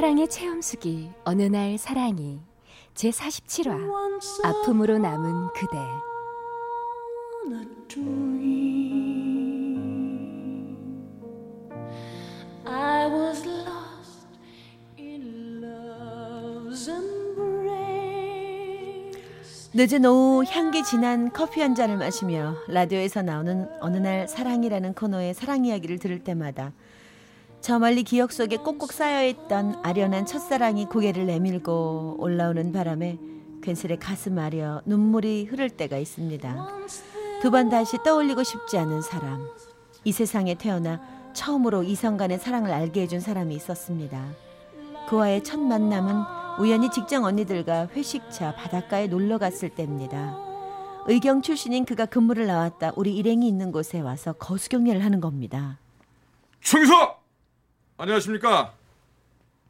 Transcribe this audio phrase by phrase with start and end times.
[0.00, 2.40] 사랑의 체험수기 어느 날 사랑이
[2.94, 3.70] 제 47화
[4.42, 5.76] 아픔으로 남은 그대
[12.64, 14.26] I was lost
[14.98, 18.40] in love's embrace.
[19.74, 25.66] 늦은 오후 향기 진한 커피 한 잔을 마시며 라디오에서 나오는 어느 날 사랑이라는 코너의 사랑
[25.66, 26.72] 이야기를 들을 때마다
[27.60, 33.18] 저 멀리 기억 속에 꼭꼭 쌓여있던 아련한 첫사랑이 고개를 내밀고 올라오는 바람에
[33.62, 36.68] 괜스레 가슴 아려 눈물이 흐를 때가 있습니다.
[37.42, 39.46] 두 번 다시 떠올리고 싶지 않은 사람.
[40.04, 41.00] 이 세상에 태어나
[41.34, 44.24] 처음으로 이성 간의 사랑을 알게 해준 사람이 있었습니다.
[45.08, 46.14] 그와의 첫 만남은
[46.58, 50.38] 우연히 직장 언니들과 회식차 바닷가에 놀러 갔을 때입니다.
[51.06, 55.78] 의경 출신인 그가 근무를 나왔다 우리 일행이 있는 곳에 와서 거수경례를 하는 겁니다.
[56.60, 57.19] 충서!
[58.00, 58.72] 안녕하십니까?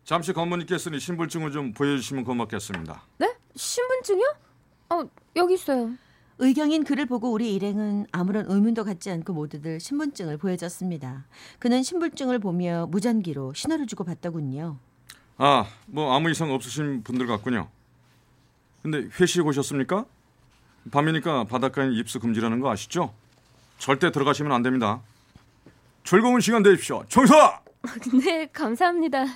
[0.05, 3.03] 잠시 검문님께 쓰니 신분증을 좀 보여주시면 고맙겠습니다.
[3.19, 3.35] 네?
[3.57, 4.35] 신분증이요?
[4.91, 5.03] 어
[5.35, 5.91] 여기 있어요
[6.39, 11.27] 의경인 그를 보고 우리 일행은 아무런 의문도 갖지 않고 모두들 신분증을 보여줬습니다.
[11.59, 14.79] 그는 신분증을 보며 무전기로 신호를 주고 받더군요.
[15.37, 17.69] 아, 뭐 아무 이상 없으신 분들 같군요.
[18.83, 20.05] 근데 회식 오셨습니까?
[20.93, 23.13] 밤이니까 바닷가에 입수 금지라는 거 아시죠?
[23.79, 25.01] 절대 들어가시면 안 됩니다.
[26.05, 27.05] 즐거운 시간 되십시오.
[27.09, 27.70] 충서!
[28.25, 29.27] 네 감사합니다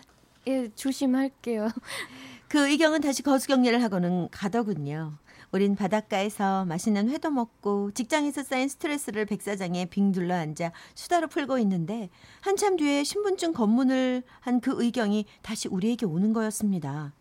[0.47, 1.69] 예 조심할게요
[2.49, 5.15] 그 의경은 다시 거수경례를 하고는 가더군요.
[5.51, 12.11] 우린 바닷가에서 맛있는 회도 먹고 직장에서 쌓인 스트레스를 백사장에 빙 둘러 앉아 수다로 풀고 있는데
[12.43, 17.13] 한참 뒤에 신분증 검문을 한 그 의경이 다시 우리에게 오는 거였습니다.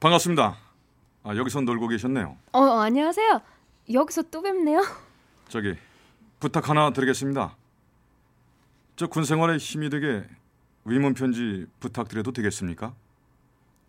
[0.00, 0.56] 반갑습니다.
[1.24, 2.36] 아, 여기서 놀고 계셨네요.
[2.52, 3.40] 어 안녕하세요
[3.92, 4.82] 여기서 또 뵙네요
[5.48, 5.74] 저기
[6.40, 7.56] 부탁 하나 드리겠습니다.
[8.96, 10.24] 저 군 생활에 힘이 되게
[10.84, 12.94] 위문 편지 부탁드려도 되겠습니까?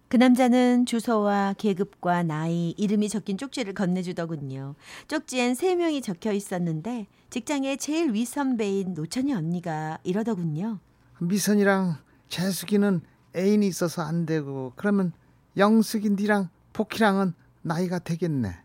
[0.09, 4.75] 그 남자는 주소와 계급과 나이, 이름이 적힌 쪽지를 건네주더군요.
[5.07, 10.77] 쪽지엔 세 명이 적혀 있었는데 직장의 제일 윗선배인 노천이 언니가 이러더군요.
[11.19, 11.97] 미선이랑
[12.29, 13.01] 재숙이는
[13.35, 15.13] 애인이 있어서 안 되고 그러면
[15.57, 17.33] 영숙이 니랑 복희랑은
[17.63, 18.55] 나이가 되겠네.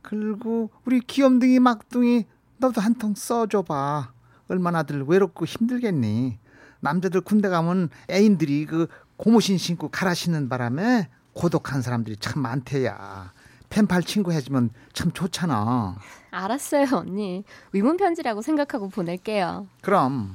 [0.00, 2.24] 그리고 우리 귀염둥이 막둥이
[2.58, 4.12] 너도 한 통 써줘봐.
[4.48, 6.38] 얼마나들 외롭고 힘들겠니.
[6.86, 13.32] 남자들 군대 가면 애인들이 그 고무신 신고 갈아 신는 바람에 고독한 사람들이 참 많대야.
[13.70, 15.96] 펜팔 친구 해주면 참 좋잖아.
[16.30, 20.34] 알았어요 언니 위문 편지라고 생각하고 보낼게요 그럼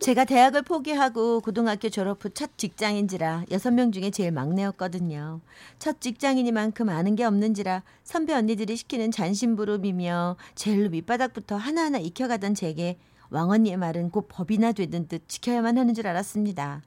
[0.00, 5.40] 제가 대학을 포기하고 고등학교 졸업 후 첫 직장인지라 여섯 명 중에 제일 막내였거든요.
[5.78, 12.98] 첫 직장이니만큼 아는 게 없는지라 선배 언니들이 시키는 잔심부름이며 제일로 밑바닥부터 하나하나 익혀가던 제게
[13.34, 16.82] 왕언니의 말은 곧 법이나 되는 듯 지켜야만 하는 줄 알았습니다.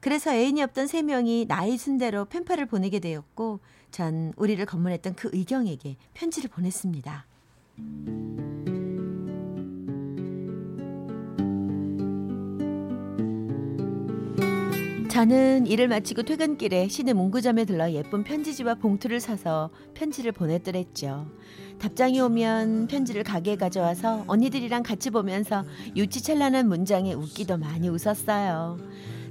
[0.00, 3.60] 그래서 애인이 없던 세 명이 나이 순대로 펜팔을 보내게 되었고
[3.90, 7.26] 전 우리를 검문했던 그 의경에게 편지를 보냈습니다.
[15.12, 21.26] 저는 일을 마치고 퇴근길에 시내 문구점에 들러 예쁜 편지지와 봉투를 사서 편지를 보냈더랬죠.
[21.78, 25.64] 답장이 오면 편지를 가게에 가져와서 언니들이랑 같이 보면서
[25.94, 28.78] 유치찬란한 문장에 웃기도 많이 웃었어요.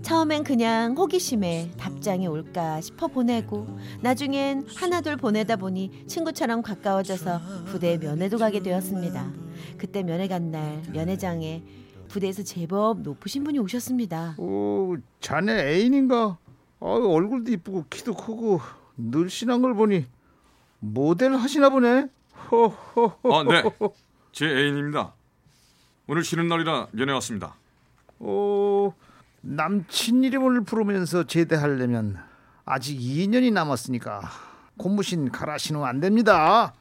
[0.03, 3.65] 처음엔 그냥 호기심에 답장이 올까 싶어 보내고
[4.01, 9.31] 나중엔 하나둘 보내다 보니 친구처럼 가까워져서 부대에 면회도 가게 되었습니다.
[9.79, 11.63] 그때 면회 간 날 면회장에
[12.11, 14.35] 부대에서 제법 높으신 분이 오셨습니다.
[14.37, 16.37] 오 자네 애인인가?
[16.79, 18.59] 어, 얼굴도 이쁘고 키도 크고
[18.97, 20.05] 늘씬한 걸 보니
[20.79, 22.07] 모델 하시나 보네.
[22.51, 23.33] 호호호.
[23.33, 23.63] 아, 네.
[24.31, 25.13] 제 애인입니다.
[26.07, 27.55] 오늘 쉬는 날이라 면회 왔습니다.
[28.19, 28.93] 오
[29.41, 32.17] 남친 이름을 부르면서 제대하려면
[32.65, 34.21] 아직 2년이 남았으니까
[34.77, 36.73] 고무신 갈아 신으면 안 됩니다.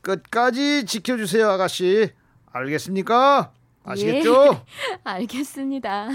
[0.00, 2.10] 끝까지 지켜주세요, 아가씨.
[2.52, 3.52] 알겠습니까?
[3.86, 4.62] 아시겠죠?
[5.04, 6.08] 알겠습니다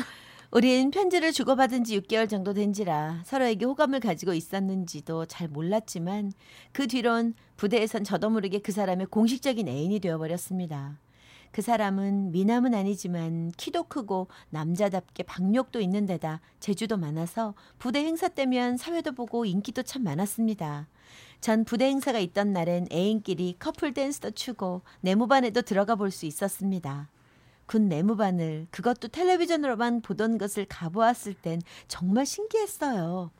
[0.51, 6.33] 우린 편지를 주고받은 지 6개월 정도 된지라 서로에게 호감을 가지고 있었는지도 잘 몰랐지만
[6.73, 10.99] 그 뒤론 부대에선 저도 모르게 그 사람의 공식적인 애인이 되어버렸습니다.
[11.51, 18.75] 그 사람은 미남은 아니지만 키도 크고 남자답게 박력도 있는 데다 재주도 많아서 부대 행사 때면
[18.77, 20.87] 사회도 보고 인기도 참 많았습니다.
[21.39, 27.09] 전 부대 행사가 있던 날엔 애인끼리 커플 댄스도 추고 내무반에도 들어가 볼 수 있었습니다.
[27.71, 33.31] 군 내무반을 그것도 텔레비전으로만 보던 것을 가보았을 땐 정말 신기했어요.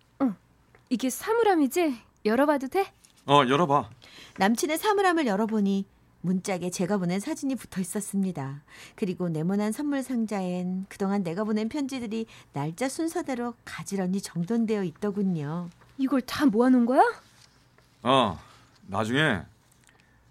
[0.89, 1.97] 이게 사물함이지?
[2.23, 2.93] 열어봐도 돼?
[3.25, 3.89] 어, 열어봐.
[4.37, 5.85] 남친의 사물함을 열어보니
[6.21, 8.63] 문짝에 제가 보낸 사진이 붙어 있었습니다.
[8.95, 15.69] 그리고 네모난 선물 상자엔 그동안 내가 보낸 편지들이 날짜 순서대로 가지런히 정돈되어 있더군요.
[15.97, 17.01] 이걸 다 모아놓은 거야?
[18.03, 18.39] 어,
[18.87, 19.41] 나중에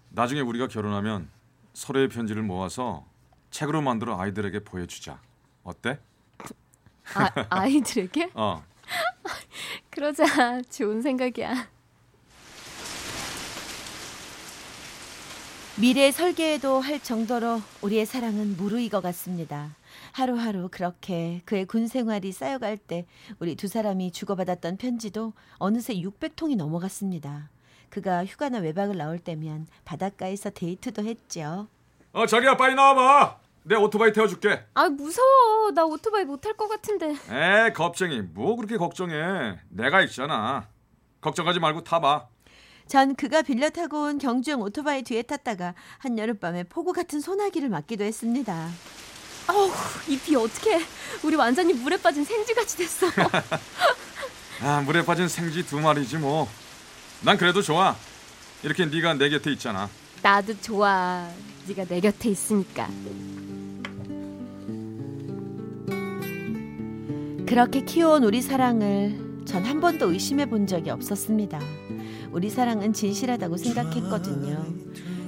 [0.09, 1.29] 나중에 우리가 결혼하면
[1.73, 3.10] 서로의 편지를 모아서
[3.51, 5.21] 책으로 만들어 아이들에게 보여주자.
[5.63, 5.99] 어때?
[7.13, 8.31] 아, 아이들에게?
[8.33, 8.63] 어,
[9.91, 11.69] 그러자 좋은 생각이야.
[15.79, 19.75] 미래 설계에도 할 정도로 우리의 사랑은 무르익어 갔습니다.
[20.11, 23.05] 하루하루 그렇게 그의 군 생활이 쌓여갈 때
[23.39, 27.49] 우리 두 사람이 주고받았던 편지도 어느새 600통이 넘어갔습니다.
[27.89, 31.67] 그가 휴가나 외박을 나올 때면 바닷가에서 데이트도 했죠.
[32.13, 33.37] 어 자기야 빨리 나와봐.
[33.63, 34.65] 내 오토바이 태워줄게.
[34.73, 35.71] 아 무서워.
[35.73, 37.15] 나 오토바이 못 탈 것 같은데.
[37.29, 39.57] 에 겁쟁이 뭐 그렇게 걱정해.
[39.69, 40.67] 내가 있잖아.
[41.21, 42.27] 걱정하지 말고 타봐.
[42.87, 48.67] 전 그가 빌려 타고 온 경주용 오토바이 뒤에 탔다가 한여름밤에 폭우 같은 소나기를 맞기도 했습니다.
[49.47, 49.71] 어우
[50.07, 50.81] 이비 어떡해.
[51.23, 53.07] 우리 완전히 물에 빠진 생쥐같이 됐어.
[54.63, 56.49] 아 물에 빠진 생쥐 두 마리지 뭐.
[57.21, 57.95] 난 그래도 좋아.
[58.63, 59.87] 이렇게 네가 내 곁에 있잖아.
[60.21, 61.27] 나도 좋아.
[61.71, 62.89] 네가 내 곁에 있으니까.
[67.45, 71.59] 그렇게 키워온 우리 사랑을 전 한 번도 의심해 본 적이 없었습니다.
[72.31, 74.65] 우리 사랑은 진실하다고 생각했거든요.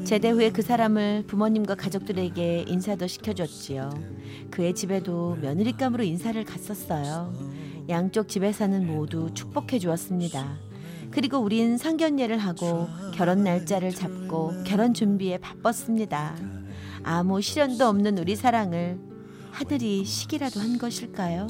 [0.06, 3.90] 제대 후에 그 사람을 부모님과 가족들에게 인사도 시켜줬지요.
[4.52, 7.34] 그의 집에도 며느리감으로 인사를 갔었어요.
[7.90, 10.58] 양쪽 집에서는 모두 축복해 주었습니다.
[11.14, 16.36] 그리고 우린 상견례를 하고 결혼 날짜를 잡고 결혼 준비에 바빴습니다.
[17.04, 19.00] 아무 시련도 없는 우리 사랑을
[19.52, 21.46] 하늘이 시기라도 한 것일까요?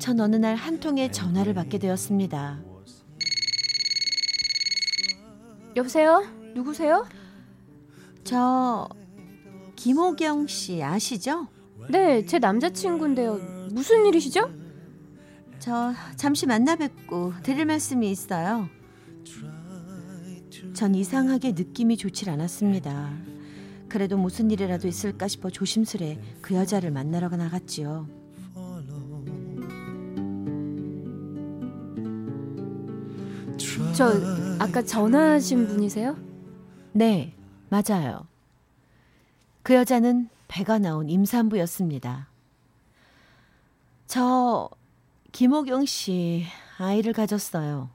[0.00, 2.58] 전 어느 날 한 통의 전화를 받게 되었습니다.
[5.76, 6.24] 여보세요?
[6.54, 7.06] 누구세요?
[8.24, 8.88] 저
[9.76, 11.46] 김호경 씨 아시죠?
[11.90, 13.38] 네, 제 남자친구인데요.
[13.70, 14.50] 무슨 일이시죠?
[15.60, 18.68] 저 잠시 만나 뵙고 드릴 말씀이 있어요.
[20.74, 23.12] 전 이상하게 느낌이 좋질 않았습니다.
[23.88, 28.08] 그래도 무슨 일이라도 있을까 싶어 조심스레 그 여자를 만나러 나갔지요.
[33.94, 34.12] 저
[34.58, 36.16] 아까 전화하신 분이세요?
[36.92, 37.34] 네,
[37.68, 38.26] 맞아요.
[39.62, 42.28] 그 여자는 배가 나온 임산부였습니다.
[44.06, 44.70] 저
[45.32, 46.44] 김호경 씨
[46.78, 47.90] 아이를 가졌어요.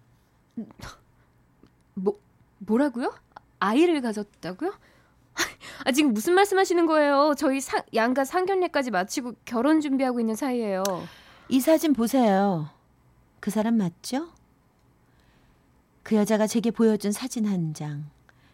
[1.96, 2.20] 뭐
[2.60, 3.14] 뭐라고요?
[3.60, 4.74] 아이를 가졌다고요?
[5.86, 7.34] 아 지금 무슨 말씀 하시는 거예요?
[7.38, 10.84] 저희 상, 양가 상견례까지 마치고 결혼 준비하고 있는 사이예요.
[11.50, 12.70] 이 사진 보세요.
[13.40, 14.30] 그 사람 맞죠?
[16.04, 18.06] 그 여자가 제게 보여준 사진 한 장.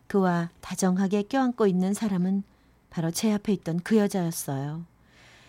[0.08, 2.44] 그와 다정하게 껴안고 있는 사람은
[2.90, 4.86] 바로 제 앞에 있던 그 여자였어요.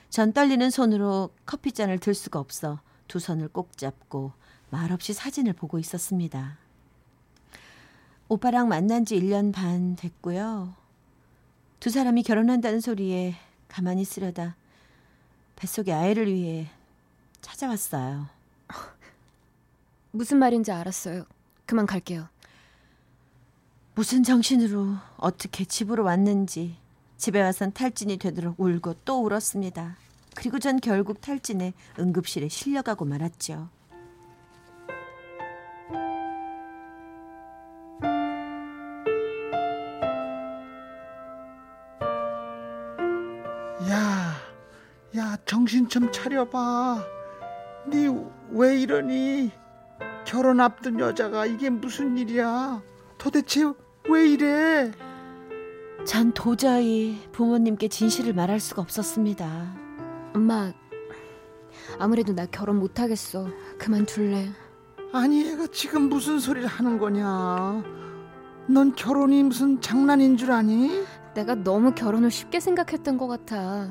[0.09, 4.33] 전 떨리는 손으로 커피잔을 들 수가 없어 두 손을 꼭 잡고
[4.71, 6.59] 말없이 사진을 보고 있었습니다.
[8.33, 10.75] 오빠랑 만난 지 1년 반 됐고요.
[11.81, 13.35] 두 사람이 결혼한다는 소리에
[13.69, 14.57] 가만히 있으려다
[15.55, 16.71] 뱃속에 아이를 위해
[17.43, 18.29] 찾아왔어요.
[20.13, 21.27] 무슨 말인지 알았어요.
[21.67, 22.27] 그만 갈게요.
[23.95, 26.79] 무슨 정신으로 어떻게 집으로 왔는지
[27.19, 29.99] 집에 와선 탈진이 되도록 울고 또 울었습니다.
[30.37, 33.69] 그리고 전 결국 탈진해 응급실에 실려가고 말았죠.
[45.63, 47.05] 정신 좀 차려봐.
[47.87, 48.09] 네
[48.51, 49.53] 왜 이러니?
[50.27, 52.83] 결혼 앞둔 여자가 이게 무슨 일이야?
[53.17, 53.73] 도대체
[54.11, 54.91] 왜 이래?
[56.05, 59.77] 전 도저히 부모님께 진실을 말할 수가 없었습니다.
[60.35, 60.73] 엄마,
[62.01, 63.47] 아무래도 나 결혼 못 하겠어.
[63.79, 64.51] 그만둘래.
[65.13, 67.85] 아니 얘가 지금 무슨 소리를 하는 거냐?
[68.67, 71.05] 넌 결혼이 무슨 장난인 줄 아니?
[71.35, 73.89] 내가 너무 결혼을 쉽게 생각했던 것 같아.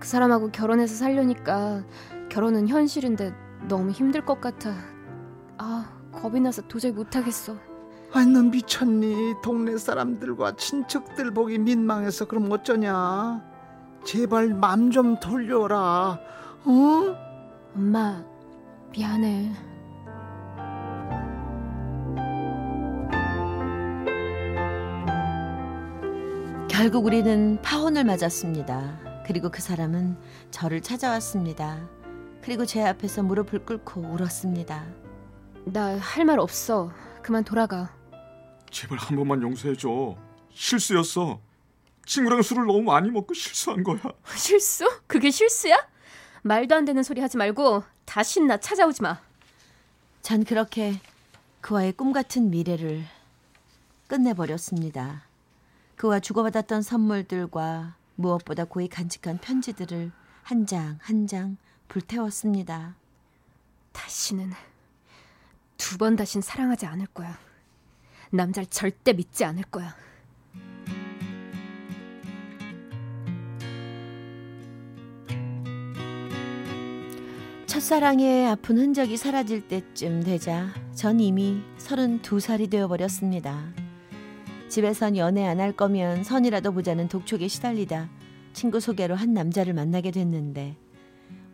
[0.00, 1.84] 그 사람하고 결혼해서 살려니까
[2.30, 3.34] 결혼은 현실인데
[3.68, 4.72] 너무 힘들 것 같아.
[5.58, 7.54] 아, 겁이 나서 도저히 못 하겠어.
[8.12, 9.34] 아니 너 미쳤니?
[9.42, 13.42] 동네 사람들과 친척들 보기 민망해서 그럼 어쩌냐?
[14.04, 16.18] 제발 맘 좀 돌려라.
[16.64, 17.16] 어?
[17.76, 18.24] 엄마
[18.92, 19.52] 미안해.
[26.68, 29.09] 결국 우리는 파혼을 맞았습니다.
[29.30, 30.16] 그리고 그 사람은
[30.50, 31.88] 저를 찾아왔습니다.
[32.42, 34.84] 그리고 제 앞에서 무릎을 꿇고 울었습니다.
[35.66, 36.90] 나 할 말 없어.
[37.22, 37.94] 그만 돌아가.
[38.72, 40.16] 제발 한 번만 용서해줘.
[40.52, 41.38] 실수였어.
[42.06, 44.00] 친구랑 술을 너무 많이 먹고 실수한 거야.
[44.34, 44.84] 실수?
[45.06, 45.76] 그게 실수야?
[46.42, 49.20] 말도 안 되는 소리 하지 말고 다신 나 찾아오지 마.
[50.22, 50.94] 전 그렇게
[51.60, 53.04] 그와의 꿈 같은 미래를
[54.08, 55.22] 끝내버렸습니다.
[55.94, 60.12] 그와 주고받았던 선물들과 무엇보다 고이 간직한 편지들을
[60.42, 61.56] 한장 한 장
[61.88, 62.94] 불태웠습니다.
[63.92, 64.50] 다시는
[65.76, 67.38] 두 번 다신 사랑하지 않을 거야.
[68.30, 69.94] 남자를 절대 믿지 않을 거야.
[77.66, 83.72] 첫사랑의 아픈 흔적이 사라질 때쯤 되자 전 이미 32살이 되어버렸습니다.
[84.70, 88.08] 집에선 연애 안 할 거면 선이라도 보자는 독촉에 시달리다
[88.52, 90.76] 친구 소개로 한 남자를 만나게 됐는데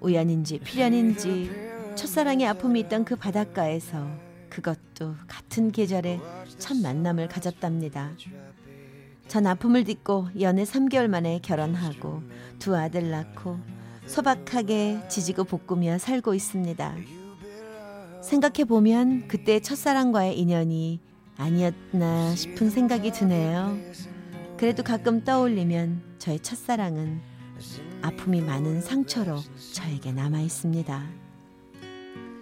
[0.01, 1.51] 우연인지 필연인지
[1.95, 4.07] 첫사랑의 아픔이 있던 그 바닷가에서
[4.51, 6.21] 그것도 같은 계절에
[6.59, 8.13] 첫 만남을 가졌답니다.
[9.29, 12.23] 전 아픔을 딛고 연애 3개월 만에 결혼하고
[12.59, 13.59] 두 아들 낳고
[14.07, 16.95] 소박하게 지지고 볶으며 살고 있습니다.
[18.23, 21.01] 생각해 보면 그때 첫사랑과의 인연이
[21.37, 23.77] 아니었나 싶은 생각이 드네요.
[24.57, 27.21] 그래도 가끔 떠올리면 저의 첫사랑은
[28.03, 29.39] 아픔이 많은 상처로
[29.73, 31.07] 저에게 남아 있습니다.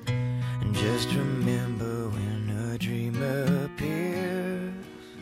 [0.08, 4.74] And just remember when a dream appears.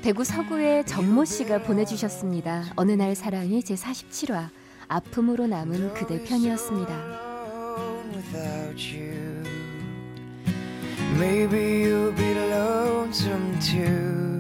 [0.03, 2.73] 대구 서구의 정모 씨가 보내주셨습니다.
[2.77, 4.49] 어느 날 사랑이 제 47화
[4.89, 7.33] 아픔으로 남은 그대 편이었습니다.
[13.13, 14.32] comes from two.